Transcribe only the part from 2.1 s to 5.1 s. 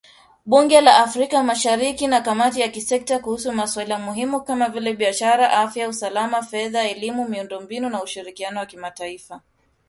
kamati za kisekta kuhusu masuala muhimu kama vile